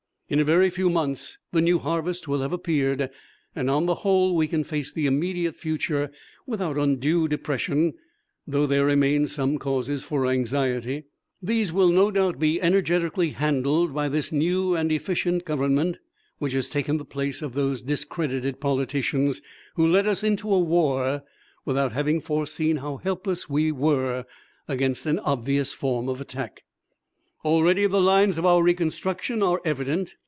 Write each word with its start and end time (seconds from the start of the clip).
In 0.31 0.39
a 0.39 0.45
very 0.45 0.69
few 0.69 0.89
months 0.89 1.39
the 1.51 1.59
new 1.59 1.77
harvest 1.77 2.25
will 2.25 2.39
have 2.39 2.53
appeared. 2.53 3.09
On 3.53 3.85
the 3.85 3.95
whole 3.95 4.33
we 4.33 4.47
can 4.47 4.63
face 4.63 4.89
the 4.89 5.05
immediate 5.05 5.57
future 5.57 6.09
without 6.47 6.77
undue 6.77 7.27
depression, 7.27 7.95
though 8.47 8.65
there 8.65 8.85
remain 8.85 9.27
some 9.27 9.57
causes 9.57 10.05
for 10.05 10.25
anxiety. 10.25 11.03
These 11.41 11.73
will 11.73 11.89
no 11.89 12.11
doubt 12.11 12.39
be 12.39 12.61
energetically 12.61 13.31
handled 13.31 13.93
by 13.93 14.07
this 14.07 14.31
new 14.31 14.73
and 14.73 14.89
efficient 14.89 15.43
Government, 15.43 15.97
which 16.37 16.53
has 16.53 16.69
taken 16.69 16.95
the 16.95 17.03
place 17.03 17.41
of 17.41 17.51
those 17.51 17.81
discredited 17.81 18.61
politicians 18.61 19.41
who 19.75 19.85
led 19.85 20.07
us 20.07 20.23
into 20.23 20.49
a 20.53 20.59
war 20.61 21.23
without 21.65 21.91
having 21.91 22.21
foreseen 22.21 22.77
how 22.77 22.95
helpless 22.95 23.49
we 23.49 23.69
were 23.73 24.23
against 24.65 25.05
an 25.05 25.19
obvious 25.19 25.73
form 25.73 26.07
of 26.07 26.21
attack. 26.21 26.63
"Already 27.43 27.87
the 27.87 27.99
lines 27.99 28.37
of 28.37 28.45
our 28.45 28.61
reconstruction 28.63 29.41
are 29.43 29.59
evident. 29.65 30.13